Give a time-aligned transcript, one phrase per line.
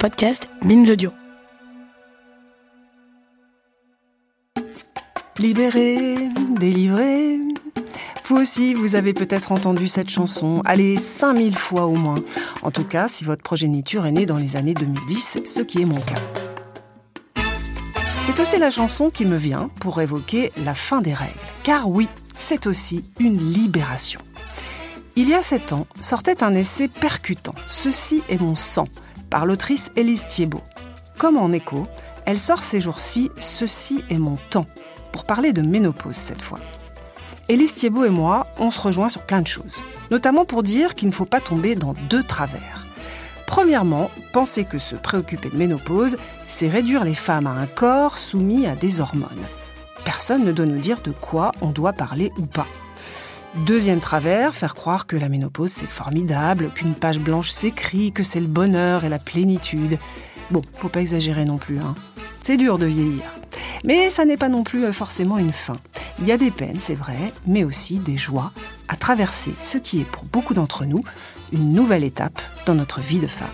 [0.00, 1.12] podcast Binge Audio.
[5.36, 6.16] Libéré,
[6.58, 7.36] délivré.
[8.24, 12.14] Vous aussi, vous avez peut-être entendu cette chanson, allez, 5000 fois au moins.
[12.62, 15.84] En tout cas, si votre progéniture est née dans les années 2010, ce qui est
[15.84, 17.42] mon cas.
[18.22, 21.34] C'est aussi la chanson qui me vient pour évoquer la fin des règles.
[21.62, 24.22] Car oui, c'est aussi une libération.
[25.16, 28.86] Il y a sept ans, sortait un essai percutant, Ceci est mon sang,
[29.30, 30.62] par l'autrice Élise Thiebaud.
[31.18, 31.86] Comme en écho,
[32.26, 34.66] elle sort ces jours-ci Ceci est mon temps,
[35.12, 36.58] pour parler de ménopause cette fois.
[37.48, 41.08] Élise Thiebaud et moi, on se rejoint sur plein de choses, notamment pour dire qu'il
[41.08, 42.84] ne faut pas tomber dans deux travers.
[43.46, 48.66] Premièrement, penser que se préoccuper de ménopause, c'est réduire les femmes à un corps soumis
[48.66, 49.46] à des hormones.
[50.04, 52.68] Personne ne doit nous dire de quoi on doit parler ou pas.
[53.56, 58.40] Deuxième travers, faire croire que la ménopause c'est formidable, qu'une page blanche s'écrit, que c'est
[58.40, 59.98] le bonheur et la plénitude.
[60.52, 61.96] Bon, faut pas exagérer non plus, hein.
[62.40, 63.24] C'est dur de vieillir.
[63.84, 65.78] Mais ça n'est pas non plus euh, forcément une fin.
[66.20, 68.52] Il y a des peines, c'est vrai, mais aussi des joies
[68.88, 71.02] à traverser ce qui est pour beaucoup d'entre nous
[71.52, 73.48] une nouvelle étape dans notre vie de femme.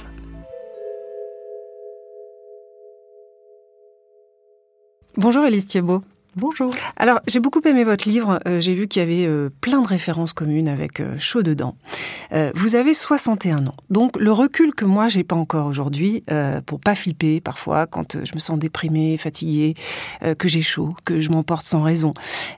[5.17, 6.03] Bonjour Elise Thiebaud.
[6.37, 6.71] Bonjour.
[6.99, 8.41] Alors, j'ai beaucoup aimé votre livre.
[8.47, 11.77] Euh, j'ai vu qu'il y avait euh, plein de références communes avec euh, Chaud dedans.
[12.55, 13.75] vous avez 61 ans.
[13.89, 16.23] Donc, le recul que moi, j'ai pas encore aujourd'hui,
[16.67, 19.75] pour pas flipper parfois quand je me sens déprimée, fatiguée,
[20.37, 22.13] que j'ai chaud, que je m'emporte sans raison.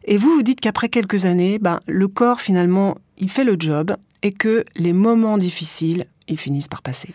[0.05, 3.95] Et vous, vous dites qu'après quelques années, ben, le corps, finalement, il fait le job
[4.23, 7.11] et que les moments difficiles, ils finissent par passer.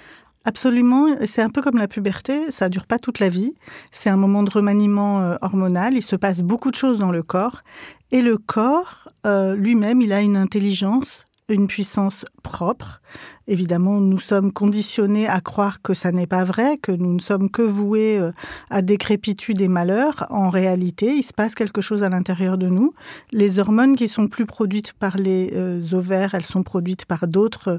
[0.46, 3.54] Absolument, c'est un peu comme la puberté, ça dure pas toute la vie.
[3.92, 7.24] C'est un moment de remaniement euh, hormonal, il se passe beaucoup de choses dans le
[7.24, 7.64] corps.
[8.12, 13.02] Et le corps euh, lui-même, il a une intelligence, une puissance propre
[13.48, 17.52] Évidemment, nous sommes conditionnés à croire que ça n'est pas vrai, que nous ne sommes
[17.52, 18.32] que voués euh,
[18.70, 20.26] à décrépitude et malheur.
[20.30, 22.94] En réalité, il se passe quelque chose à l'intérieur de nous.
[23.34, 27.68] Les hormones qui sont plus produites par les euh, ovaires, elles sont produites par d'autres
[27.68, 27.78] euh,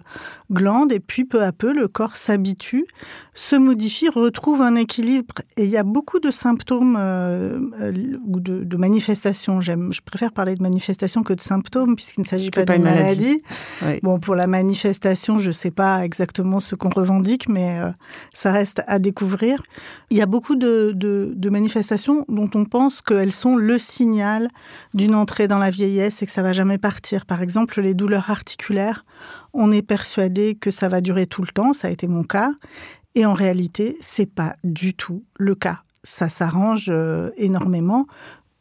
[0.51, 0.93] glandes.
[0.93, 2.85] Et puis, peu à peu, le corps s'habitue,
[3.33, 5.37] se modifie, retrouve un équilibre.
[5.57, 9.63] Et il y a beaucoup de symptômes ou de, manifestations.
[9.63, 13.41] je préfère parler de manifestations que de symptômes, puisqu'il ne s'agit pas, d'une maladie.
[13.81, 14.01] maladie.
[14.03, 17.91] Bon, pour la manifestation, je sais pas exactement ce qu'on revendique, mais euh,
[18.33, 19.63] ça reste à découvrir.
[20.11, 24.49] Il y a beaucoup de, manifestations dont on pense qu'elles sont le signal
[24.93, 27.25] d'une entrée dans la vieillesse et que ça va jamais partir.
[27.25, 29.05] Par exemple, les douleurs articulaires,
[29.53, 32.51] on est persuadé que ça va durer tout le temps, ça a été mon cas,
[33.15, 38.07] et en réalité, c'est pas du tout le cas ça s'arrange euh, énormément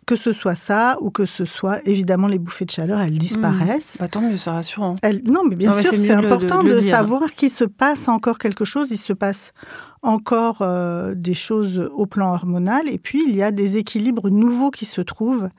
[0.05, 3.95] que ce soit ça ou que ce soit évidemment les bouffées de chaleur, elles disparaissent.
[3.95, 3.99] Mmh.
[3.99, 4.95] Bah, tant mieux, c'est rassurant.
[5.25, 8.91] Non, mais bien sûr, c'est important de, savoir qu'il se passe encore quelque chose.
[8.91, 9.53] Il se passe
[10.01, 12.89] encore euh, des choses au plan hormonal.
[12.89, 15.49] Et puis, il y a des équilibres nouveaux qui se trouvent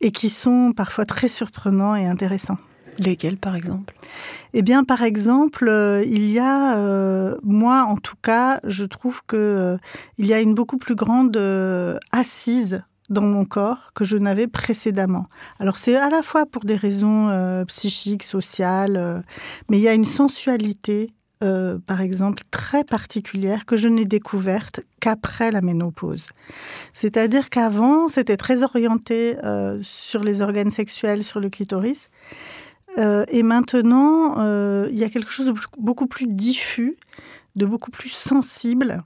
[0.00, 2.58] et qui sont parfois très surprenants et intéressants.
[2.98, 3.94] Lesquels, par exemple?
[4.52, 9.22] Eh bien, par exemple, euh, il y a, euh, moi en tout cas, je trouve
[9.26, 9.78] que
[10.18, 11.36] il y a une beaucoup plus grande
[12.12, 15.26] assise dans mon corps que je n'avais précédemment.
[15.58, 19.20] Alors c'est à la fois pour des raisons euh, psychiques, sociales, euh,
[19.68, 21.10] mais il y a une sensualité,
[21.42, 26.28] euh, par exemple, très particulière que je n'ai découverte qu'après la ménopause.
[26.92, 29.36] C'est-à-dire qu'avant, c'était très orienté
[29.82, 32.08] sur les organes sexuels, sur le clitoris.
[32.98, 34.36] et maintenant,
[34.86, 36.96] il y a quelque chose de beaucoup plus diffus,
[37.56, 39.02] de beaucoup plus sensible,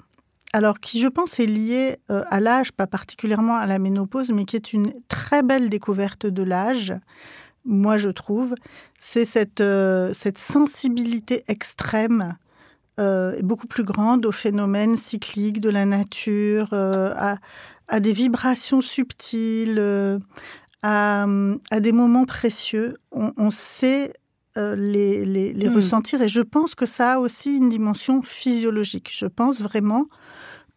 [0.54, 4.44] alors qui je pense est lié euh, à l'âge, pas particulièrement à la ménopause, mais
[4.44, 6.94] qui est une très belle découverte de l'âge,
[7.64, 8.54] moi je trouve,
[9.00, 12.36] c'est cette, euh, cette sensibilité extrême,
[13.00, 17.36] euh, beaucoup plus grande aux phénomènes cycliques de la nature, à,
[17.98, 20.20] des vibrations subtiles,
[20.84, 21.26] à,
[21.80, 22.96] des moments précieux.
[23.10, 24.12] On, sait
[24.56, 25.74] les, les, hmm.
[25.74, 29.10] ressentir et je pense que ça a aussi une dimension physiologique.
[29.12, 30.04] Je pense vraiment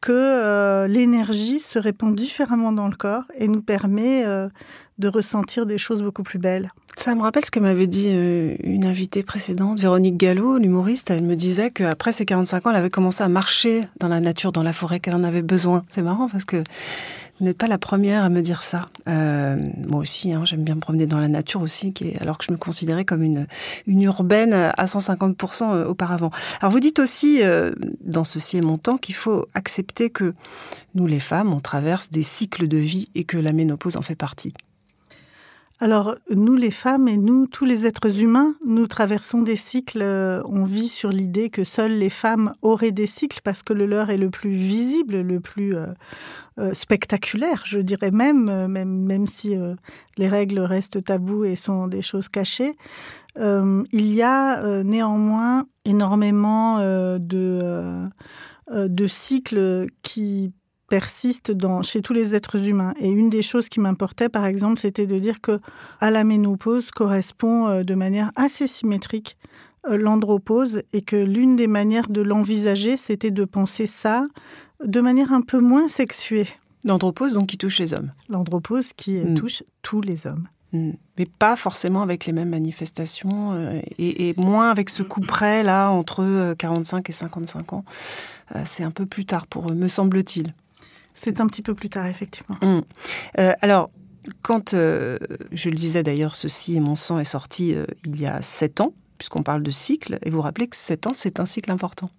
[0.02, 4.48] que euh, l'énergie se répand différemment dans le corps et nous permet euh,
[5.00, 6.72] de ressentir des choses beaucoup plus belles.
[6.96, 11.12] Ça me rappelle ce que m'avait dit euh, une invitée précédente, Véronique Gallo, l'humoriste.
[11.12, 14.52] Elle me disait qu'après ses 45 ans, elle avait commencé à marcher dans la nature,
[14.52, 15.84] dans la forêt, qu'elle en avait besoin.
[15.90, 16.64] C'est marrant parce que
[17.40, 18.90] vous n'êtes pas la première à me dire ça.
[19.08, 19.58] Euh,
[19.88, 22.58] moi aussi, hein, j'aime bien me promener dans la nature aussi, alors que je me
[22.58, 23.48] considérais comme une,
[23.86, 26.32] une urbaine à 150% euh, auparavant.
[26.62, 27.42] Alors vous dites aussi,
[28.02, 30.34] dans Ceci est mon temps, qu'il faut accepter que
[30.96, 34.16] nous, les femmes, on traverse des cycles de vie et que la ménopause en fait
[34.16, 34.54] partie.
[35.80, 40.02] Alors, nous les femmes et nous, tous les êtres humains, nous traversons des cycles.
[40.02, 43.86] Euh, on vit sur l'idée que seules les femmes auraient des cycles parce que le
[43.86, 45.86] leur est le plus visible, le plus euh,
[46.58, 49.56] euh, spectaculaire, je dirais même, même, si
[50.18, 52.76] les règles restent tabous et sont des choses cachées.
[53.38, 58.10] il y a néanmoins énormément de,
[58.74, 60.52] de cycles qui
[60.88, 62.94] persiste dans, chez tous les êtres humains.
[63.00, 65.60] Et une des choses qui m'importait, par exemple, c'était de dire que
[66.00, 69.38] à la ménopause correspond euh, de manière assez symétrique
[69.90, 74.26] euh, l'andropause et que l'une des manières de l'envisager, c'était de penser ça
[74.84, 76.48] de manière un peu moins sexuée.
[76.86, 78.12] L'andropause, donc, qui touche les hommes.
[78.30, 79.34] L'andropause qui mm.
[79.34, 80.48] touche tous les hommes.
[80.72, 80.92] Mm.
[81.18, 85.90] Mais pas forcément avec les mêmes manifestations euh, et, moins avec ce coup près là
[85.90, 87.84] entre 45 et 55 ans.
[88.64, 90.54] C'est un peu plus tard pour eux, me semble-t-il.
[91.18, 92.58] C'est un petit peu plus tard, effectivement.
[92.62, 92.84] Hum.
[93.40, 93.90] Euh, alors,
[94.44, 95.18] quand, euh,
[95.52, 98.82] je le disais d'ailleurs, ceci et mon sang est sorti euh, il y a sept
[98.82, 102.12] ans, puisqu'on parle de cycle, et vous rappelez que sept ans, c'est un cycle important.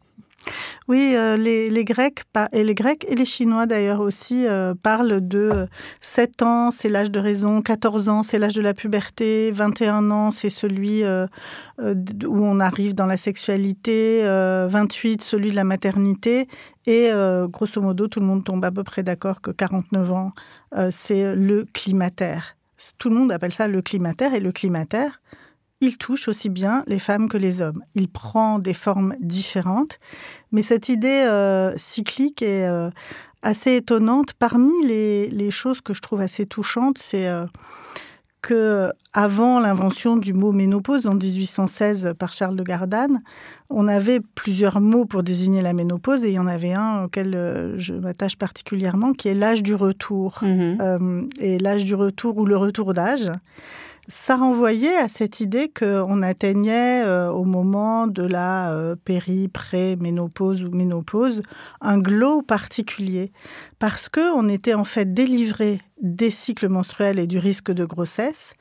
[0.88, 2.22] Oui, euh, les, Grecs
[2.52, 5.66] et les Grecs et les Chinois d'ailleurs aussi euh, parlent de
[6.00, 10.30] 7 ans, c'est l'âge de raison, 14 ans, c'est l'âge de la puberté, 21 ans,
[10.30, 11.26] c'est celui euh,
[11.78, 16.48] où on arrive dans la sexualité, 28, celui de la maternité,
[16.86, 17.10] et
[17.48, 20.32] grosso modo, tout le monde tombe à peu près d'accord que 49 ans,
[20.90, 22.56] c'est le climatère.
[22.98, 25.20] Tout le monde appelle ça le climatère, et le climatère,
[25.80, 27.82] il touche aussi bien les femmes que les hommes.
[27.94, 29.98] Il prend des formes différentes,
[30.52, 32.90] mais cette idée euh, cyclique est euh,
[33.42, 34.32] assez étonnante.
[34.34, 37.46] Parmi les, choses que je trouve assez touchantes, c'est euh,
[38.42, 43.22] que avant l'invention du mot ménopause en 1816 par Charles de Gardanne,
[43.70, 47.75] on avait plusieurs mots pour désigner la ménopause et il y en avait un auquel
[47.78, 50.38] je m'attache particulièrement qui est l'âge du retour.
[50.42, 53.30] Mmh et l'âge du retour ou le retour d'âge
[54.08, 59.96] ça renvoyait à cette idée qu'on atteignait euh, au moment de la euh, péri, pré,
[59.96, 61.43] ménopause ou ménopause
[61.82, 63.32] un glow particulier
[63.78, 68.55] parce que on était en fait délivré des cycles menstruels et du risque de grossesse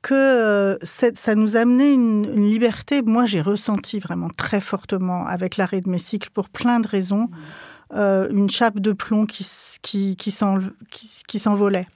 [0.00, 3.02] que euh, ça nous amenait une, une liberté.
[3.02, 7.28] Moi, j'ai ressenti vraiment très fortement avec l'arrêt de mes cycles pour plein de raisons,
[7.90, 8.26] mmh.
[8.30, 9.46] une chape de plomb qui,
[9.80, 10.30] qui, qui
[11.38, 11.86] s'envolait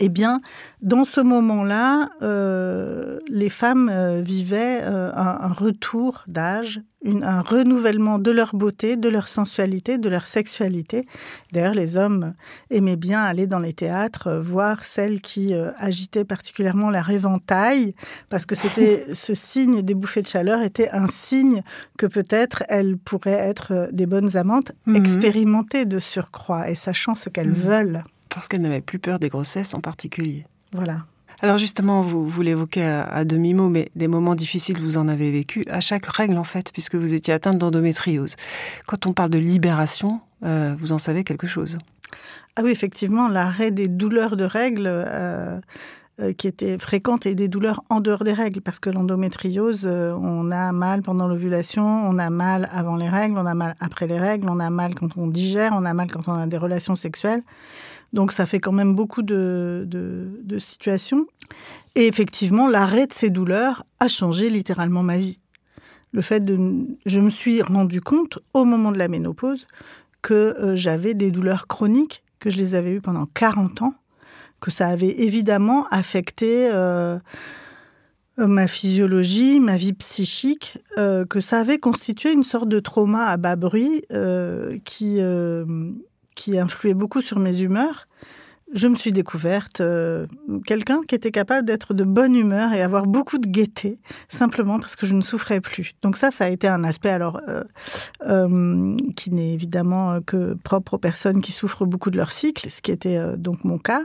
[0.00, 0.40] eh bien,
[0.80, 8.30] dans ce moment-là, euh, les femmes euh, vivaient euh, un, retour d'âge, un renouvellement de
[8.30, 11.04] leur beauté, de leur sensualité, de leur sexualité.
[11.52, 12.34] D'ailleurs, les hommes
[12.70, 17.94] aimaient bien aller dans les théâtres, voir celles qui agitaient particulièrement leur éventail,
[18.28, 21.62] parce que c'était ce signe des bouffées de chaleur était un signe
[21.96, 24.96] que peut-être elles pourraient être des bonnes amantes, mhm.
[24.96, 27.54] expérimentées de surcroît et sachant ce qu'elles mhm.
[27.54, 28.02] veulent.
[28.28, 30.44] Parce qu'elle n'avait plus peur des grossesses en particulier.
[30.72, 31.04] Voilà.
[31.40, 35.64] Alors justement, vous, vous l'évoquez à, demi-mot, mais des moments difficiles, vous en avez vécu
[35.70, 38.34] à chaque règle en fait, puisque vous étiez atteinte d'endométriose.
[38.86, 41.78] Quand on parle de libération, euh, vous en savez quelque chose?
[42.56, 45.60] Ah oui, effectivement, l'arrêt des douleurs de règles euh, euh,
[46.36, 50.72] qui étaient fréquentes et des douleurs en dehors des règles, parce que l'endométriose, on a
[50.72, 54.48] mal pendant l'ovulation, on a mal avant les règles, on a mal après les règles,
[54.48, 57.42] on a mal quand on digère, on a mal quand on a des relations sexuelles.
[58.12, 59.86] Donc ça fait quand même beaucoup de,
[60.58, 61.26] situations.
[61.94, 65.38] Et effectivement, l'arrêt de ces douleurs a changé littéralement ma vie.
[66.12, 66.58] Le fait de,
[67.06, 69.66] je me suis rendu compte au moment de la ménopause
[70.22, 73.94] que euh, j'avais des douleurs chroniques, que je les avais eues pendant 40 ans,
[74.60, 77.18] que ça avait évidemment affecté euh,
[78.36, 83.36] ma physiologie, ma vie psychique, euh, que ça avait constitué une sorte de trauma à
[83.36, 84.02] bas bruit
[84.84, 85.20] qui
[86.34, 88.06] qui influait beaucoup sur mes humeurs,
[88.72, 90.26] je me suis découverte euh,
[90.66, 93.98] quelqu'un qui était capable d'être de bonne humeur et avoir beaucoup de gaieté,
[94.28, 95.94] simplement parce que je ne souffrais plus.
[96.02, 97.64] Donc ça, ça a été un aspect alors euh,
[98.26, 102.82] euh, qui n'est évidemment que propre aux personnes qui souffrent beaucoup de leur cycle, ce
[102.82, 104.02] qui était donc mon cas.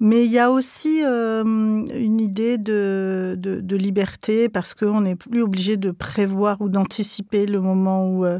[0.00, 5.42] Mais il y a aussi euh, une idée de, de, liberté parce qu'on n'est plus
[5.42, 8.38] obligé de prévoir ou d'anticiper le moment où euh,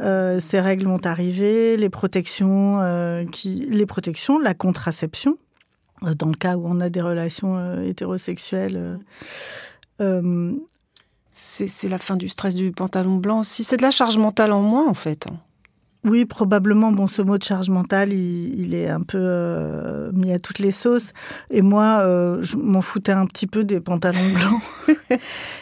[0.00, 2.78] euh, ces règles vont arriver, les protections,
[3.44, 5.36] les protections, la contraception,
[6.00, 8.98] dans le cas où on a des relations hétérosexuelles.
[11.30, 13.62] c'est la fin du stress du pantalon blanc aussi.
[13.62, 15.26] C'est de la charge mentale en moins, en fait.
[16.04, 16.92] Oui, probablement.
[16.92, 20.70] Bon, ce mot de charge mentale, il, est un peu euh, mis à toutes les
[20.70, 21.12] sauces.
[21.50, 25.18] Et moi, euh, je m'en foutais un petit peu des pantalons blancs.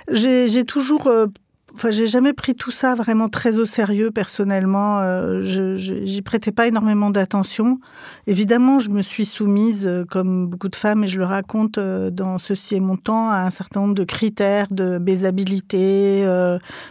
[0.13, 1.27] j'ai toujours, euh,
[1.75, 5.01] Enfin, j'ai jamais pris tout ça vraiment très au sérieux personnellement.
[5.01, 7.79] Euh, je, j'y prêtais pas énormément d'attention.
[8.27, 12.11] Évidemment, je me suis soumise, euh, comme beaucoup de femmes, et je le raconte euh,
[12.11, 16.25] dans Ceci est mon temps, à un certain nombre de critères de baisabilité,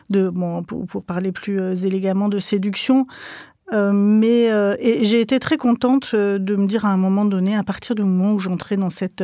[0.10, 3.06] de bon, pour, pour, parler plus élégamment de séduction.
[3.74, 7.56] Euh, mais euh, j'ai été très contente euh, de me dire à un moment donné,
[7.56, 9.24] à partir du moment où j'entrais dans cette,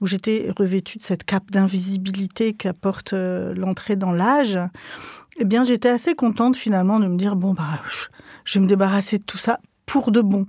[0.00, 4.58] où j'étais revêtue de cette cape d'invisibilité qu'apporte l'entrée dans l'âge,
[5.38, 7.80] eh bien j'étais assez contente finalement de me dire bon bah
[8.44, 10.46] je vais me débarrasser de tout ça pour de bon,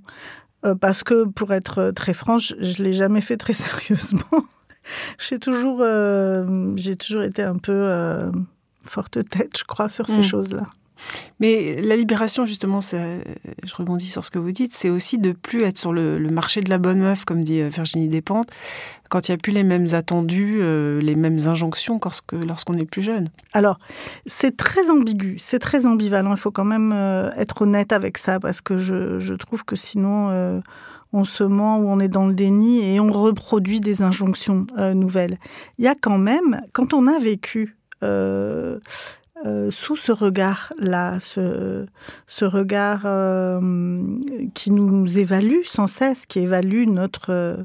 [0.79, 4.45] parce que pour être très franche, je l'ai jamais fait très sérieusement.
[5.17, 5.83] j'ai toujours,
[6.75, 8.31] j'ai toujours été un peu
[8.83, 10.23] forte tête, je crois, sur ces mmh.
[10.23, 10.63] choses-là.
[11.39, 15.63] Mais la libération, justement, je rebondis sur ce que vous dites, c'est aussi de plus
[15.63, 18.49] être sur le, marché de la bonne meuf, comme dit euh, Virginie Despentes,
[19.09, 21.99] quand il n'y a plus les mêmes attendus, euh, les mêmes injonctions
[22.47, 23.27] lorsqu'on est plus jeune.
[23.53, 23.79] Alors,
[24.25, 26.31] c'est très ambigu, c'est très ambivalent.
[26.31, 30.61] Il faut quand même euh, être honnête avec ça, parce que je, trouve que sinon
[31.13, 35.37] on se ment ou on est dans le déni et on reproduit des injonctions nouvelles.
[35.79, 37.75] Il y a quand même, quand on a vécu
[39.71, 41.85] sous ce regard-là, ce,
[42.27, 43.99] ce, regard euh,
[44.53, 47.63] qui nous évalue sans cesse, qui évalue notre euh,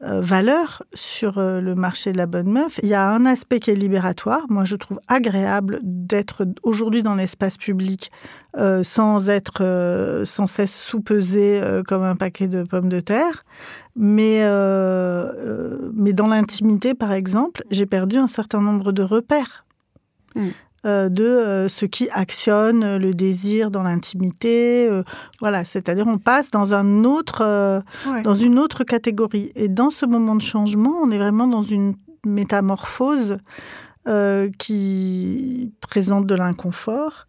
[0.00, 2.80] valeur sur le marché de la bonne meuf.
[2.82, 4.46] Il y a un aspect qui est libératoire.
[4.48, 8.10] Moi, je trouve agréable d'être aujourd'hui dans l'espace public
[8.82, 13.44] sans être sans cesse sous-pesé comme un paquet de pommes de terre.
[13.96, 14.40] Mais,
[15.94, 19.64] mais dans l'intimité, par exemple, j'ai perdu un certain nombre de repères.
[20.34, 20.48] Mm.
[20.86, 24.88] Euh, de euh, ce qui actionne le désir dans l'intimité.
[24.88, 25.02] Euh,
[25.40, 27.82] voilà, c'est-à-dire on passe dans un autre,
[28.22, 29.50] dans une autre catégorie.
[29.56, 33.38] Et dans ce moment de changement, on est vraiment dans une métamorphose
[34.58, 37.26] qui présente de l'inconfort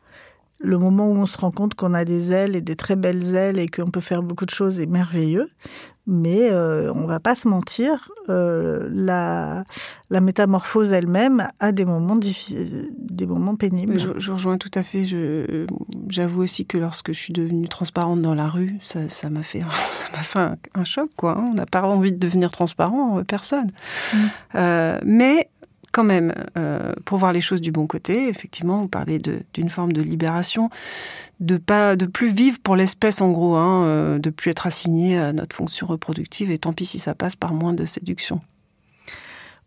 [0.60, 3.36] le moment où on se rend compte qu'on a des ailes et des très belles
[3.36, 5.50] ailes et qu'on peut faire beaucoup de choses est merveilleux.
[6.12, 9.64] Mais euh, on va pas se mentir, euh, la,
[10.10, 14.00] la métamorphose elle-même a des moments des moments pénibles.
[14.00, 15.06] Je, je, rejoins tout à fait.
[16.10, 19.62] J'avoue aussi que lorsque je suis devenue transparente dans la rue, ça m'a fait,
[19.92, 20.40] ça fait
[20.74, 21.12] un, choc.
[21.16, 21.38] Quoi.
[21.38, 21.50] Hein.
[21.52, 23.70] On n'a pas envie de devenir transparent, personne.
[24.12, 24.18] Mm.
[24.56, 25.50] Euh, mais
[26.00, 29.92] quand même, euh, pour voir les choses du bon côté, effectivement, vous parlez d'une forme
[29.92, 30.70] de libération,
[31.42, 35.18] de pas, de plus vivre pour l'espèce en gros, hein, euh, de plus être assigné
[35.18, 38.40] à notre fonction reproductive, et tant pis si ça passe par moins de séduction.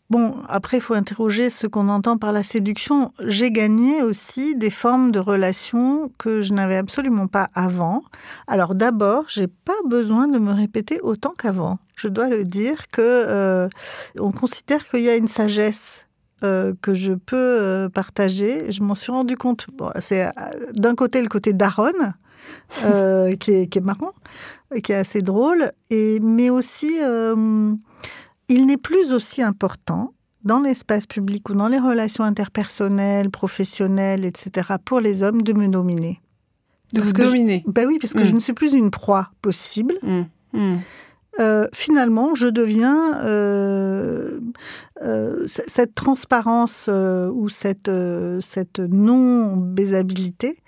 [0.09, 3.13] Bon, après, il faut interroger ce qu'on entend par la séduction.
[3.27, 8.05] J'ai gagné aussi des formes de relations que je n'avais absolument pas avant.
[8.47, 11.79] Alors d'abord, j'ai pas besoin de me répéter autant qu'avant.
[11.97, 13.69] Je dois le dire que euh,
[14.19, 16.07] on considère qu'il y a une sagesse
[16.43, 18.73] euh, que je peux euh, partager.
[18.73, 19.67] Je m'en suis rendu compte.
[20.01, 20.31] c'est euh,
[20.75, 21.93] d'un côté le côté d'Aaron,
[23.41, 24.13] qui, est, qui, est, marrant,
[24.83, 26.99] qui est assez drôle, et, mais aussi
[28.49, 30.13] il n'est plus aussi important
[30.45, 35.69] dans l'espace public ou dans les relations interpersonnelles, professionnelles, etc., pour les hommes de me
[35.69, 36.21] dominer.
[36.93, 38.35] De vous dominer Ben oui, parce que je mm.
[38.35, 39.95] ne suis plus une proie possible.
[40.03, 40.23] Mm.
[40.53, 40.81] Mm.
[41.41, 44.41] Euh, finalement, je deviens euh,
[45.03, 47.91] euh, cette transparence ou cette,
[48.41, 50.59] cette non-baisabilité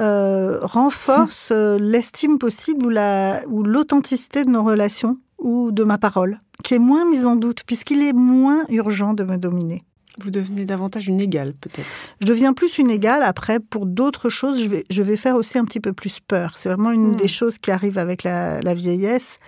[0.00, 6.74] renforce l'estime possible ou la ou l'authenticité de nos relations ou de ma parole, qui
[6.74, 9.84] est moins mise en doute puisqu'il est moins urgent de me dominer.
[10.20, 11.86] Vous devenez davantage une égale, peut-être.
[12.20, 13.22] Je deviens plus une égale.
[13.22, 16.54] Après, pour d'autres choses, je vais, je vais faire aussi un petit peu plus peur.
[16.56, 17.16] C'est vraiment une hmm.
[17.16, 19.38] des choses qui arrive avec la, vieillesse,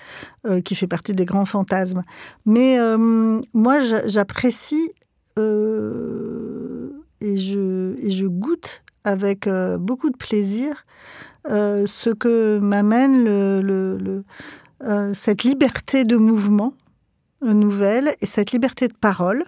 [0.46, 2.02] euh, qui fait partie des grands fantasmes.
[2.46, 4.92] Mais euh, moi, j'apprécie
[5.38, 9.48] euh, et, je, et je goûte avec
[9.78, 10.84] beaucoup de plaisir
[11.48, 16.74] ce que m'amène le, le, cette liberté de mouvement
[17.42, 19.44] nouvelle et cette liberté de parole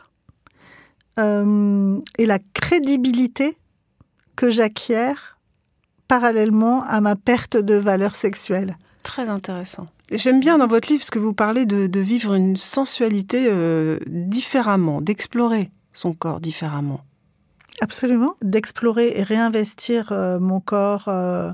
[1.18, 3.56] euh, et la crédibilité
[4.36, 5.12] que j'acquiers
[6.08, 8.76] parallèlement à ma perte de valeur sexuelle.
[9.02, 9.86] Très intéressant.
[10.10, 15.00] J'aime bien dans votre livre ce que vous parlez de, vivre une sensualité euh, différemment,
[15.00, 17.00] d'explorer son corps différemment.
[17.80, 21.52] Absolument, d'explorer et réinvestir euh, mon corps euh,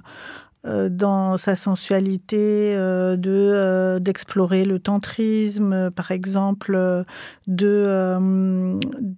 [0.65, 7.05] dans sa sensualité, euh, de euh, d'explorer le tantrisme, par exemple,
[7.47, 8.19] de,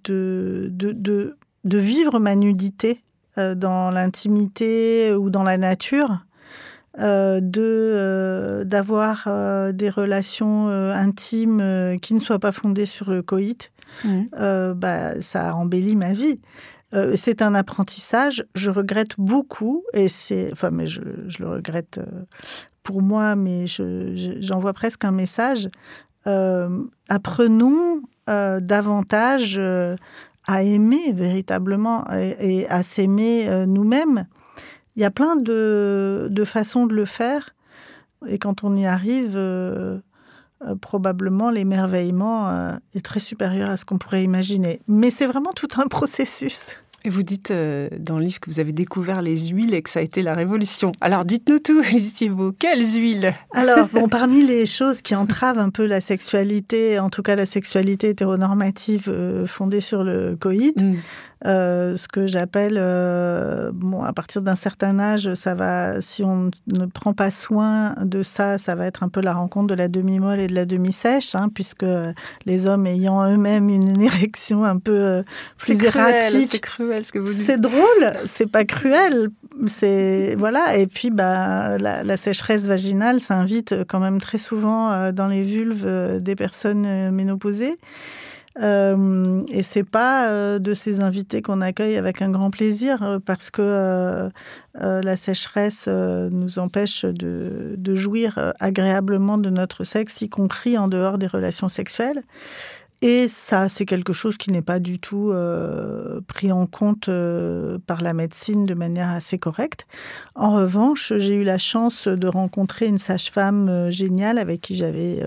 [0.03, 3.01] de, de, de, vivre ma nudité
[3.37, 6.25] dans l'intimité ou dans la nature.
[6.97, 9.27] de d'avoir
[9.73, 13.71] des relations intimes qui ne soient pas fondées sur le coït,
[14.03, 14.73] mmh.
[14.75, 16.39] bah, ça embellit ma vie.
[16.93, 18.45] Euh, c'est un apprentissage.
[18.55, 22.25] Je regrette beaucoup, et c'est, enfin, mais je, je le regrette euh,
[22.83, 25.69] pour moi, mais j'envoie presque un message.
[26.27, 29.59] Euh, apprenons davantage
[30.47, 34.25] à aimer véritablement et, à s'aimer nous-mêmes.
[34.95, 37.53] Il y a plein de, de, façons de le faire,
[38.25, 39.37] et quand on y arrive,
[40.79, 44.81] probablement l'émerveillement est très supérieur à ce qu'on pourrait imaginer.
[44.87, 46.77] Mais c'est vraiment tout un processus.
[47.03, 49.89] Et vous dites euh, dans le livre que vous avez découvert les huiles et que
[49.89, 50.91] ça a été la révolution.
[51.01, 52.51] Alors dites-nous tout, Elise Thibault.
[52.57, 53.33] Quelles huiles?
[53.53, 57.45] Alors, bon, parmi les choses qui entravent un peu la sexualité, en tout cas la
[57.47, 60.97] sexualité hétéronormative euh, fondée sur le coït, mm.
[61.45, 66.51] Euh, ce que j'appelle, euh, bon, à partir d'un certain âge, ça va, si on
[66.67, 69.87] ne prend pas soin de ça, ça va être un peu la rencontre de la
[69.87, 71.85] demi-molle et de la demi-sèche, hein, puisque
[72.45, 75.23] les hommes ayant eux-mêmes une érection un peu euh,
[75.57, 76.47] plus erratique.
[76.47, 77.45] C'est cruel ce que vous dites.
[77.45, 79.29] C'est drôle, c'est pas cruel,
[79.65, 80.77] c'est voilà.
[80.77, 86.19] Et puis, bah, la, la sécheresse vaginale s'invite quand même très souvent dans les vulves
[86.21, 87.77] des personnes ménopausées.
[88.59, 93.19] Euh, et c'est pas euh, de ces invités qu'on accueille avec un grand plaisir euh,
[93.19, 94.29] parce que euh,
[94.75, 101.17] la sécheresse nous empêche de, de, jouir agréablement de notre sexe, y compris en dehors
[101.17, 102.23] des relations sexuelles.
[103.03, 107.79] Et ça, c'est quelque chose qui n'est pas du tout euh, pris en compte euh,
[107.87, 109.87] par la médecine de manière assez correcte.
[110.35, 115.23] En revanche, j'ai eu la chance de rencontrer une sage-femme euh, géniale avec qui j'avais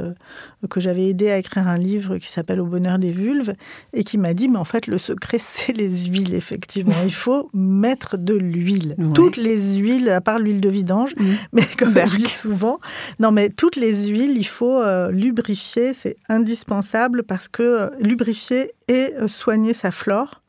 [0.70, 3.54] que j'avais aidé à écrire un livre qui s'appelle Au bonheur des vulves
[3.92, 6.94] et qui m'a dit mais en fait le secret c'est les huiles effectivement.
[7.04, 8.96] Il faut mettre de l'huile.
[9.14, 11.24] Toutes les huiles à part l'huile de vidange, mmh.
[11.52, 12.78] mais comme je dis souvent,
[13.18, 17.63] non mais toutes les huiles, il faut lubrifier, c'est indispensable parce que
[17.98, 20.43] lubrifier et euh, soigner sa flore.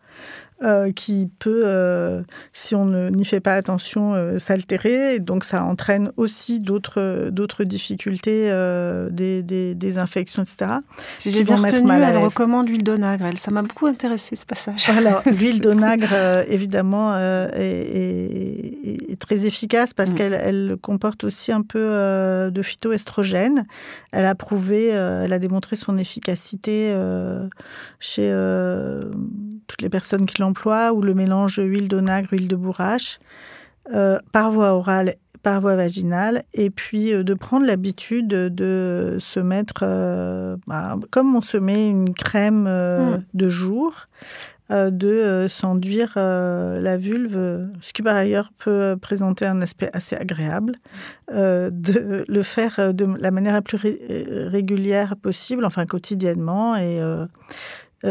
[0.64, 5.20] Euh, qui peut, euh, si on n'y fait pas attention, euh, s'altérer.
[5.20, 8.50] Donc ça entraîne aussi d'autres d'autres difficultés,
[9.12, 10.80] des, des, des, infections, etc.
[11.18, 13.26] Si j'ai bien retenu, elle recommande l'huile d'onagre.
[13.26, 14.88] Elle, ça m'a beaucoup intéressé ce passage.
[14.88, 16.08] Alors l'huile d'onagre,
[16.48, 20.16] évidemment, est, est, est, très efficace parce mm.
[20.16, 23.66] qu'elle elle comporte aussi un peu de phytoestrogène.
[24.14, 26.96] Elle a prouvé, elle a démontré son efficacité
[28.00, 28.32] chez
[29.68, 33.20] toutes les personnes qui l'emploient, ou le mélange huile d'onagre, huile de bourrache,
[33.94, 39.40] euh, par voie orale, par voie vaginale, et puis euh, de prendre l'habitude de se
[39.40, 43.24] mettre, euh, bah, comme on se met une crème hmm.
[43.34, 44.08] de jour,
[44.72, 50.74] de s'enduire la vulve, ce qui par ailleurs peut présenter un aspect assez agréable,
[51.32, 57.00] de le faire de la manière la plus régulière possible, enfin quotidiennement, et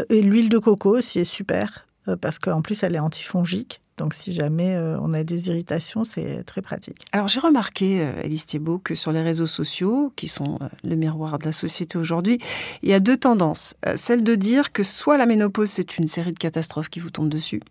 [0.09, 3.81] et l'huile de coco aussi est super, euh, parce qu'en plus, elle est antifongique.
[3.97, 6.97] Donc, si jamais euh, on a des irritations, c'est très pratique.
[7.13, 10.97] Alors, j'ai remarqué, euh, Alice Thiebaud, que sur les réseaux sociaux, qui sont euh, le
[10.97, 12.39] miroir de la société aujourd'hui,
[12.83, 13.73] il y a deux tendances.
[13.95, 17.29] Celle de dire que soit la ménopause, c'est une série de catastrophes qui vous tombent
[17.29, 17.61] dessus,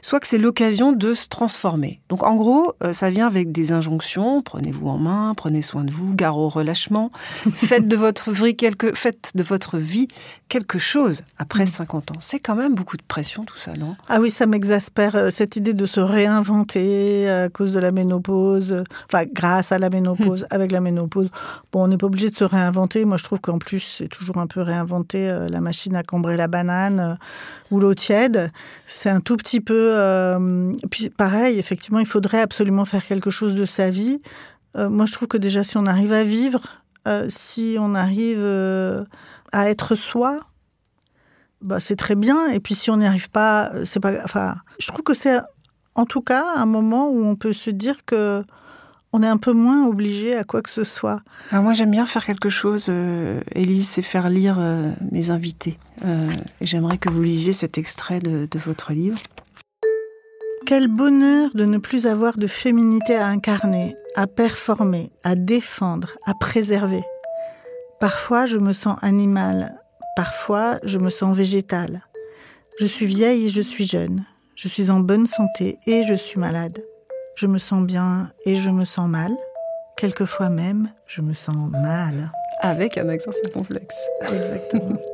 [0.00, 2.00] soit que c'est l'occasion de se transformer.
[2.08, 4.40] Donc, en gros, ça vient avec des injonctions.
[4.40, 7.10] Prenez-vous en main, prenez soin de vous, gare au relâchement.
[7.52, 10.08] faites, de votre vie quelque, faites de votre vie
[10.48, 12.14] quelque chose après 50 mm.
[12.14, 12.16] ans.
[12.20, 13.96] C'est quand même beaucoup de pression, tout ça, non?
[14.08, 19.24] Ah oui, ça m'exaspère, cette idée de se réinventer à cause de la ménopause, enfin
[19.30, 20.54] grâce à la ménopause, hmm.
[20.54, 21.28] avec la ménopause.
[21.72, 23.04] Bon, on n'est pas obligé de se réinventer.
[23.04, 26.36] Moi, je trouve qu'en plus, c'est toujours un peu réinventer euh, la machine à cambrer
[26.36, 27.14] la banane euh,
[27.70, 28.50] ou l'eau tiède.
[28.86, 29.90] C'est un tout petit peu...
[29.92, 34.20] Euh, puis pareil, effectivement, il faudrait absolument faire quelque chose de sa vie.
[34.76, 36.60] moi, je trouve que déjà, si on arrive à vivre,
[37.28, 38.42] si on arrive
[39.52, 40.40] à être soi,
[41.64, 42.48] bah, c'est très bien.
[42.48, 44.12] Et puis si on n'y arrive pas, c'est pas.
[44.22, 45.40] Enfin, je trouve que c'est
[45.94, 48.42] en tout cas un moment où on peut se dire que
[49.16, 51.20] on est un peu moins obligé à quoi que ce soit.
[51.52, 55.78] Alors moi j'aime bien faire quelque chose, euh, Élise, c'est faire lire euh, mes invités.
[56.04, 59.18] Euh, J'aimerais que vous lisiez cet extrait de, de votre livre.
[60.66, 66.34] Quel bonheur de ne plus avoir de féminité à incarner, à performer, à défendre, à
[66.34, 67.02] préserver.
[68.00, 69.76] Parfois je me sens animale,
[70.16, 72.02] parfois je me sens végétale.
[72.80, 74.24] Je suis vieille et je suis jeune.
[74.56, 76.84] Je suis en bonne santé et je suis malade.
[77.34, 79.32] Je me sens bien et je me sens mal.
[79.96, 82.30] Quelquefois même, je me sens mal.
[82.60, 83.96] Avec un accent circonflexe.
[84.22, 84.96] Exactement.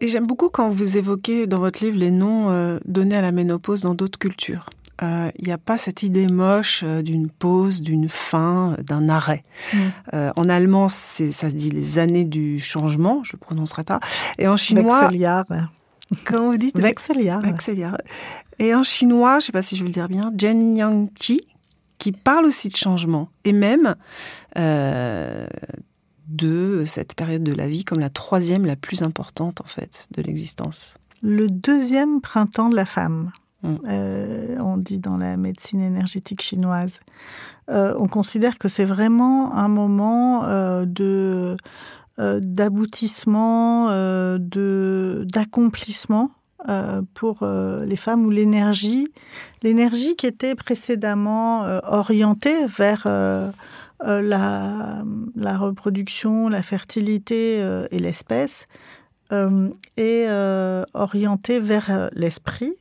[0.00, 3.30] Et j'aime beaucoup quand vous évoquez dans votre livre les noms euh, donnés à la
[3.30, 4.68] ménopause dans d'autres cultures.
[5.00, 9.44] Euh, il n'y a pas cette idée moche euh, d'une pause, d'une fin, d'un arrêt.
[9.72, 9.78] Mm.
[10.34, 14.00] en allemand, ça se dit les années du changement, je ne le prononcerai pas.
[14.38, 15.08] Et en chinois,
[16.26, 17.38] Comment vous dites Vexelia.
[17.38, 17.96] Vexelia.
[18.58, 21.12] Et en chinois, je ne sais pas si je vais le dire bien, Jen Yang
[21.14, 21.40] Qi,
[21.98, 23.28] qui parle aussi de changement.
[23.44, 23.94] Et même
[24.58, 25.46] euh,
[26.28, 30.22] de cette période de la vie comme la troisième, la plus importante en fait de
[30.22, 30.98] l'existence.
[31.22, 33.30] Le deuxième printemps de la femme.
[33.62, 33.76] Mm.
[33.88, 37.00] Euh, on dit dans la médecine énergétique chinoise.
[37.70, 41.56] Euh, on considère que c'est vraiment un moment euh, de
[42.18, 43.88] d'aboutissement,
[44.38, 46.30] de d'accomplissement
[47.14, 49.08] pour les femmes où l'énergie,
[49.62, 53.06] l'énergie qui était précédemment orientée vers
[54.04, 57.58] la, la, reproduction, la fertilité
[57.90, 58.66] et l'espèce,
[59.96, 60.28] est
[60.94, 62.74] orientée vers l'esprit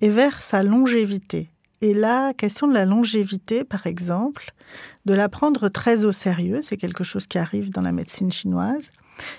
[0.00, 1.50] et vers sa longévité.
[1.84, 4.54] Et la question de la longévité, par exemple,
[5.04, 8.90] de la prendre très au sérieux, c'est quelque chose qui arrive dans la médecine chinoise.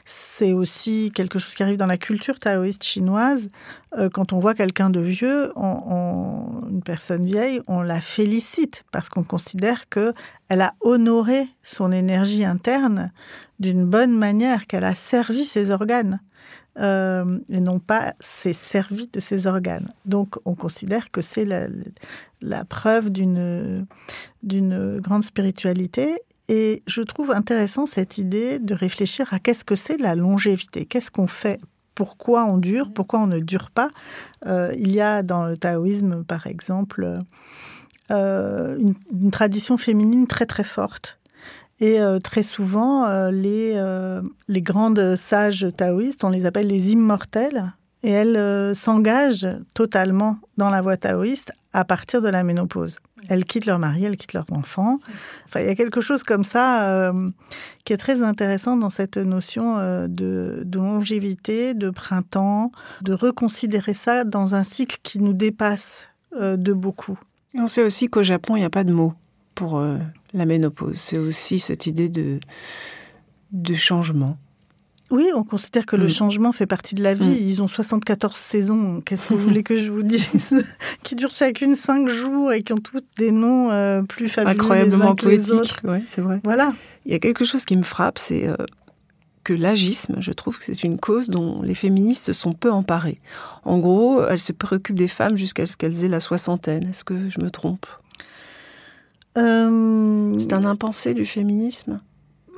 [0.05, 3.49] C'est aussi quelque chose qui arrive dans la culture taoïste chinoise.
[3.97, 9.23] Euh, quand on voit quelqu'un de vieux, une personne vieille, on la félicite parce qu'on
[9.23, 10.13] considère que
[10.47, 13.11] elle a honoré son énergie interne
[13.59, 16.19] d'une bonne manière, qu'elle a servi ses organes.
[16.77, 19.87] Euh, et non pas s'est servi de ses organes.
[20.05, 23.87] Donc on considère que c'est la, preuve d'une
[24.99, 26.19] grande spiritualité.
[26.47, 31.09] Et je trouve intéressant cette idée de réfléchir à qu'est-ce que c'est la longévité, qu'est-ce
[31.09, 31.59] qu'on fait?
[31.95, 33.87] Pourquoi on dure, pourquoi on ne dure pas?
[34.45, 37.19] Euh, il y a dans le taoïsme, par exemple,
[38.11, 41.17] euh, une, tradition féminine très très forte.
[41.79, 46.91] Et euh, très souvent, euh, les, euh, les grandes sages taoïstes, on les appelle les
[46.91, 52.99] immortelles, et elles s'engagent totalement dans la voie taoïste à partir de la ménopause.
[53.29, 54.99] Elles quittent leur mari, elles quittent leur enfant.
[55.47, 57.11] Enfin, il y a quelque chose comme ça
[57.83, 64.53] qui est très intéressant dans cette notion de, longévité, de printemps, de reconsidérer ça dans
[64.53, 66.07] un cycle qui nous dépasse
[66.39, 67.17] de beaucoup.
[67.55, 69.15] On sait aussi qu'au Japon, il n'y a pas de mots
[69.55, 69.97] pour euh,
[70.33, 70.97] la ménopause.
[70.97, 72.39] C'est aussi cette idée de,
[73.51, 74.37] de changement.
[75.11, 76.09] Oui, on considère que le mm.
[76.09, 77.25] changement fait partie de la vie.
[77.25, 77.47] Mm.
[77.47, 80.65] Ils ont 74 saisons, qu'est-ce que vous voulez que je vous dise
[81.03, 84.55] Qui durent chacune 5 jours et qui ont toutes des noms euh, plus fabuleux.
[84.55, 86.41] Incroyablement poétiques, oui, c'est vrai.
[86.43, 86.73] Voilà.
[87.05, 88.55] Il y a quelque chose qui me frappe, c'est euh,
[89.43, 93.19] que l'agisme, je trouve que c'est une cause dont les féministes se sont peu emparées.
[93.63, 96.87] En gros, elles se préoccupent des femmes jusqu'à ce qu'elles aient la soixantaine.
[96.89, 97.85] Est-ce que je me trompe?
[99.37, 101.99] Euh, c'est un impensé du féminisme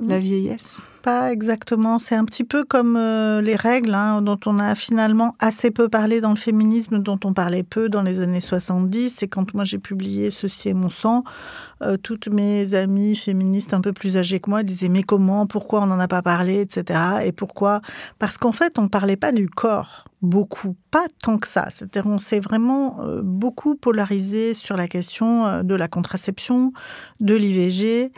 [0.05, 1.97] la vieillesse Pas exactement.
[1.97, 5.89] C'est un petit peu comme euh, les règles, hein, dont on a finalement assez peu
[5.89, 9.23] parlé dans le féminisme, dont on parlait peu dans les années 70.
[9.23, 11.23] Et quand moi j'ai publié Ceci est mon sang,
[11.81, 15.47] euh, toutes mes amies féministes un peu plus âgées que moi disaient Mais comment?
[15.47, 16.61] Pourquoi on n'en a pas parlé?
[16.61, 16.99] Etc.
[17.25, 17.81] Et pourquoi?
[18.19, 21.67] Parce qu'en fait, on ne parlait pas du corps beaucoup, pas tant que ça.
[21.69, 26.73] C'est-à-dire on s'est vraiment euh, beaucoup polarisé sur la question de la contraception,
[27.19, 28.11] de l'IVG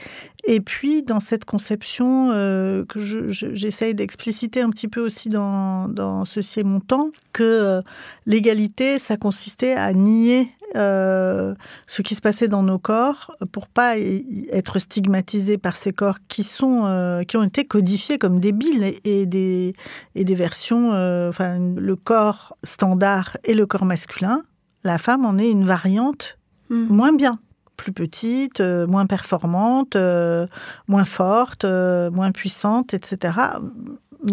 [0.46, 6.26] et puis, dans cette conception euh, que j'essaye d'expliciter un petit peu aussi dans, dans
[6.26, 7.82] Ceci est mon temps, que euh,
[8.26, 11.54] l'égalité, ça consistait à nier euh,
[11.88, 16.44] ce qui se passait dans nos corps pour pas être stigmatisé par ces corps qui
[16.44, 19.74] sont qui ont été codifiés comme débiles et, des
[20.16, 20.90] et des versions
[21.30, 24.44] enfin le corps standard et le corps masculin
[24.84, 26.38] la femme en est une variante
[26.70, 26.86] mmh.
[26.90, 27.40] moins bien
[27.80, 30.46] plus petite, euh, moins performante, euh,
[30.88, 33.38] moins forte, euh, moins puissante, etc.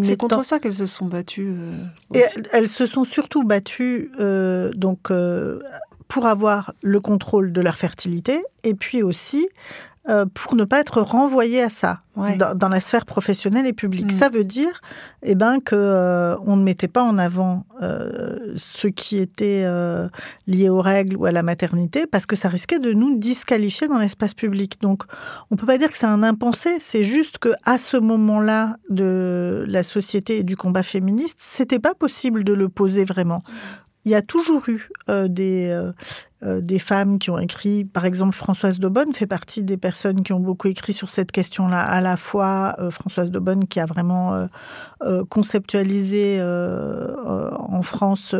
[0.03, 1.55] C'est contre ça qu'elles se sont battues.
[2.51, 4.11] elles, se sont surtout battues
[4.75, 5.09] donc
[6.07, 9.47] pour avoir le contrôle de leur fertilité et puis aussi
[10.09, 14.13] euh, pour ne pas être renvoyé à ça dans, la sphère professionnelle et publique.
[14.13, 14.17] Mm.
[14.17, 14.81] Ça veut dire
[15.21, 19.65] eh ben, que euh, on ne mettait pas en avant euh, ce qui était
[20.47, 23.99] lié aux règles ou à la maternité parce que ça risquait de nous disqualifier dans
[23.99, 24.79] l'espace public.
[24.79, 25.03] Donc
[25.51, 28.77] on ne peut pas dire que c'est un impensé, c'est juste que à ce moment-là
[28.89, 33.43] de la société et du combat féministe, c'était pas possible de le poser vraiment
[34.05, 35.91] il y a toujours eu euh, des, euh,
[36.41, 40.31] euh, des femmes qui ont écrit, par exemple Françoise Daubonne fait partie des personnes qui
[40.31, 44.47] ont beaucoup écrit sur cette question-là, à la fois Françoise Daubonne qui a vraiment
[45.29, 48.33] conceptualisé en France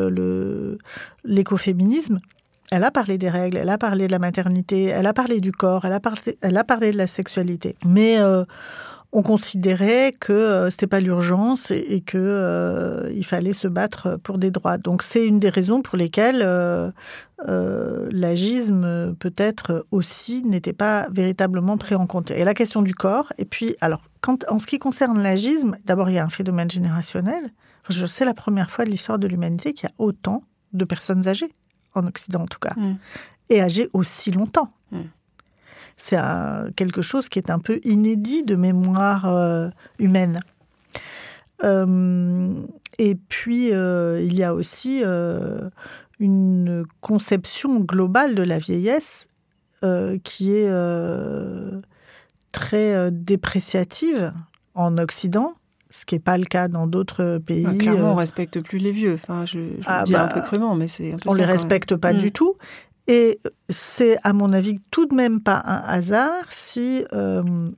[1.26, 2.20] l'écoféminisme.
[2.72, 5.52] Elle a parlé des règles, elle a parlé de la maternité, elle a parlé du
[5.52, 7.76] corps, elle a parlé, elle a parlé de la sexualité.
[7.86, 8.18] Mais
[9.14, 14.38] on considérait que euh, c'était pas l'urgence et, que euh, il fallait se battre pour
[14.38, 14.78] des droits.
[14.78, 16.92] Donc c'est une des raisons pour lesquelles euh,
[18.12, 22.32] l'agisme peut-être aussi n'était pas véritablement pris en compte.
[22.32, 23.32] Et la question du corps.
[23.38, 26.70] Et puis alors, quand, en ce qui concerne l'agisme, d'abord il y a un phénomène
[26.70, 27.52] générationnel.
[27.90, 30.44] Je sais la première fois de l'histoire de l'humanité qu'il y a autant
[30.74, 31.50] de personnes âgées,
[31.96, 32.98] en Occident en tout cas, Mm.
[33.50, 34.74] et âgées aussi longtemps.
[34.92, 34.98] Mm.
[35.98, 40.40] C'est un- quelque chose qui est un peu inédit de mémoire euh, humaine.
[41.64, 42.54] Euh,
[43.00, 45.70] et puis, euh, il y a aussi euh,
[46.20, 49.28] une conception globale de la vieillesse
[49.84, 51.80] euh, qui est euh,
[52.52, 54.34] très euh, dépréciative
[54.76, 55.54] en Occident,
[55.90, 57.66] ce qui n'est pas le cas dans d'autres pays.
[57.68, 59.14] Ah, clairement, on respecte plus les vieux.
[59.16, 61.34] Enfin, je, je Ah, le dis un bah, peu crûment, mais c'est un peu on
[61.34, 62.18] ça, les respecte pas Mm.
[62.20, 62.56] du tout.
[63.08, 63.40] Et
[63.70, 67.70] c'est, à mon avis, tout de même pas un hasard si euh,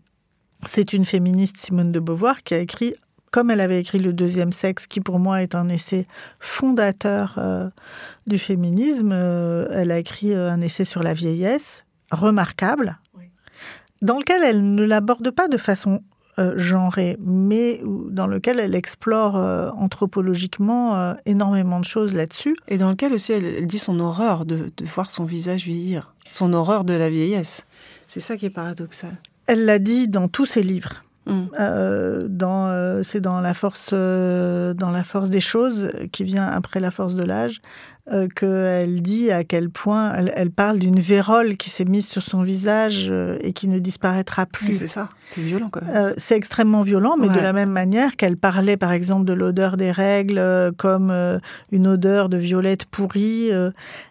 [0.66, 2.96] c'est une féministe, Simone de Beauvoir, qui a écrit,
[3.32, 6.08] comme elle avait écrit Le deuxième sexe, qui pour moi est un essai
[6.40, 7.70] fondateur euh,
[8.26, 13.26] du féminisme, euh, elle a écrit un essai sur la vieillesse, remarquable, Oui.
[14.02, 16.02] dans lequel elle ne l'aborde pas de façon
[16.40, 22.56] euh, genrée, mais dans lequel elle explore euh, anthropologiquement euh, énormément de choses là-dessus.
[22.70, 26.14] Et dans lequel aussi, elle, elle dit son horreur de, de voir son visage vieillir,
[26.30, 27.66] son horreur de la vieillesse.
[28.08, 29.18] C'est ça qui est paradoxal.
[29.48, 31.04] Elle l'a dit dans tous ses livres.
[31.26, 31.46] Mm.
[31.60, 37.16] Euh, c'est dans la force, dans la force des choses qui vient après la force
[37.16, 37.62] de l'âge
[38.12, 42.24] euh, qu'elle dit à quel point elle, elle parle d'une vérole qui s'est mise sur
[42.24, 44.74] son visage euh, et qui ne disparaîtra plus.
[44.74, 45.96] C'est ça, c'est violent quand même.
[45.96, 49.78] Euh, c'est extrêmement violent, mais de la même manière qu'elle parlait, par exemple, de l'odeur
[49.78, 50.42] des règles
[50.78, 51.12] comme
[51.72, 53.52] une odeur de violette pourrie.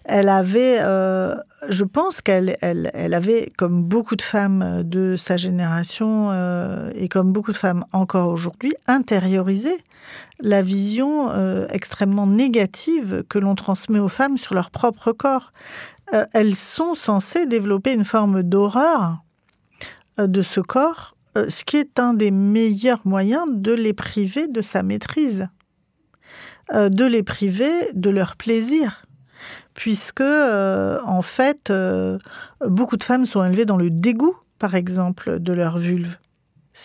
[0.04, 6.30] elle avait, je pense qu'elle elle, elle avait, comme beaucoup de femmes de sa génération
[6.94, 9.76] et comme beaucoup de femmes encore aujourd'hui, intériorisé
[10.40, 15.52] la vision euh, extrêmement négative que l'on transmet aux femmes sur leur propre corps.
[16.14, 19.18] Euh, elles sont censées développer une forme d'horreur
[20.18, 24.60] euh, de ce corps, ce qui est un des meilleurs moyens de les priver de
[24.60, 25.46] sa maîtrise,
[26.72, 29.04] de les priver de leur plaisir.
[29.72, 31.72] Puisque, en fait,
[32.66, 36.16] beaucoup de femmes sont élevées dans le dégoût, par exemple, de leur vulve.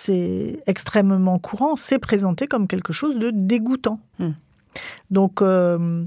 [0.05, 4.01] C'est extrêmement courant, c'est présenté comme quelque chose de dégoûtant.
[4.19, 4.31] Hmm.
[5.11, 6.03] Donc, euh,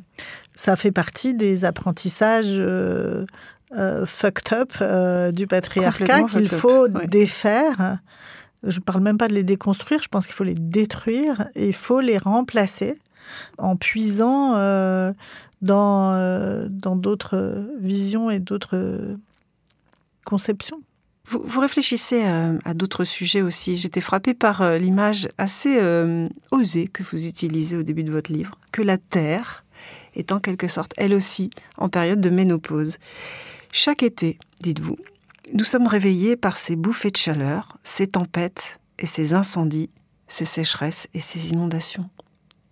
[0.54, 3.24] ça fait partie des apprentissages euh,
[3.72, 7.06] euh, fucked up du patriarcat qu'il up, faut ouais.
[7.06, 7.98] défaire.
[8.64, 11.68] Je ne parle même pas de les déconstruire, je pense qu'il faut les détruire et
[11.68, 12.96] il faut les remplacer
[13.56, 14.52] en puisant
[15.62, 19.16] dans dans d'autres visions et d'autres
[20.24, 20.82] conceptions.
[21.28, 23.76] Vous, vous réfléchissez à, à d'autres sujets aussi.
[23.76, 28.32] J'étais frappée par euh, l'image assez euh, osée que vous utilisez au début de votre
[28.32, 29.64] livre, que la Terre
[30.14, 32.98] est en quelque sorte, elle aussi, en période de ménopause.
[33.72, 34.96] Chaque été, dites-vous,
[35.52, 39.90] nous sommes réveillés par ces bouffées de chaleur, ces tempêtes et ces incendies,
[40.28, 42.08] ces sécheresses et ces inondations.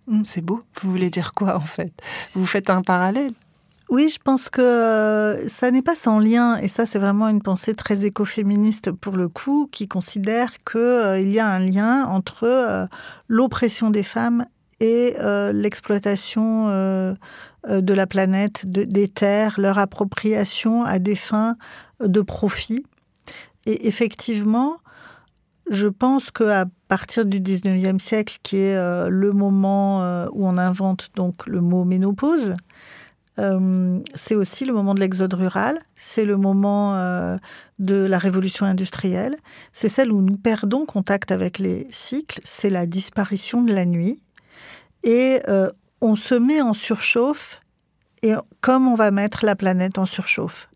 [0.07, 0.23] Mm.
[0.25, 0.63] C'est beau.
[0.81, 1.93] Vous voulez dire quoi en fait?
[2.33, 3.33] Vous faites un parallèle?
[3.89, 7.41] Oui, je pense que euh, ça n'est pas sans lien, et ça c'est vraiment une
[7.41, 12.87] pensée très écoféministe pour le coup, qui considère qu'il y a un lien entre euh,
[13.27, 14.45] l'oppression des femmes
[14.79, 17.13] et euh, l'exploitation euh,
[17.69, 21.55] euh, de la planète, de- des terres, leur appropriation à des fins
[22.03, 22.83] de profit.
[23.67, 24.77] Et effectivement,
[25.69, 30.57] je pense qu'à partir du 19e siècle, qui est euh, le moment euh, où on
[30.57, 32.53] invente donc le mot ménopause,
[33.39, 37.37] euh, c'est aussi le moment de l'exode rural, c'est le moment euh,
[37.79, 39.35] de la révolution industrielle,
[39.73, 44.19] c'est celle où nous perdons contact avec les cycles, c'est la disparition de la nuit,
[45.03, 45.69] et euh,
[46.01, 47.59] on se met en surchauffe,
[48.23, 50.69] et comme on va mettre la planète en surchauffe.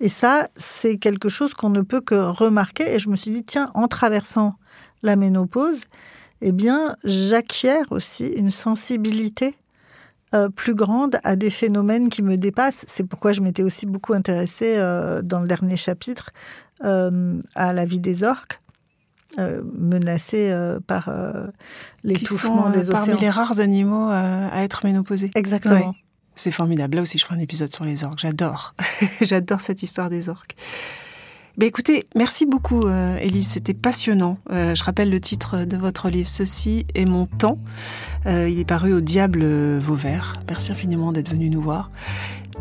[0.00, 3.44] Et ça, c'est quelque chose qu'on ne peut que remarquer, et je me suis dit,
[3.44, 4.54] tiens, en traversant
[5.02, 5.82] la ménopause,
[6.40, 9.54] eh bien, j'acquiers aussi une sensibilité
[10.32, 12.84] euh, plus grande à des phénomènes qui me dépassent.
[12.86, 16.30] C'est pourquoi je m'étais aussi beaucoup intéressée euh, dans le dernier chapitre
[16.84, 18.60] euh, à la vie des orques,
[19.38, 20.52] menacés
[20.86, 21.10] par
[22.04, 23.20] l'étouffement des parmi océans.
[23.20, 25.30] les rares animaux à être ménopausés.
[25.34, 25.90] Exactement.
[25.90, 25.96] Ouais.
[26.36, 26.96] C'est formidable.
[26.96, 28.18] Là aussi, je ferai un épisode sur les orques.
[28.18, 28.74] J'adore.
[29.20, 30.54] J'adore cette histoire des orques.
[31.60, 33.48] Ben écoutez, merci beaucoup, euh, Élise.
[33.48, 34.38] C'était passionnant.
[34.50, 37.58] Euh, je rappelle le titre de votre livre Ceci est mon temps.
[38.24, 39.44] Euh, il est paru au Diable
[39.76, 40.40] Vauvert.
[40.48, 41.90] Merci infiniment d'être venu nous voir.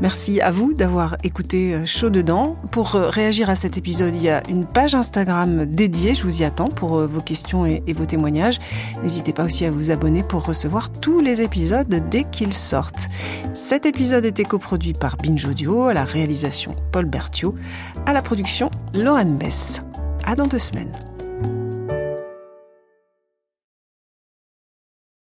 [0.02, 2.56] Merci à vous d'avoir écouté euh, Chaud dedans.
[2.72, 6.16] Pour euh, réagir à cet épisode, il y a une page Instagram dédiée.
[6.16, 8.60] Je vous y attends pour euh, vos questions et, vos témoignages.
[9.04, 13.10] N'hésitez pas aussi à vous abonner pour recevoir tous les épisodes dès qu'ils sortent.
[13.54, 17.56] Cet épisode était coproduit par Binge Audio, à la réalisation Paul Berthiaud,
[18.06, 19.82] à la production Lohan Bess.
[20.26, 20.92] À dans deux semaines.